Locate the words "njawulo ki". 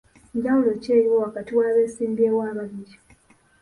0.35-0.89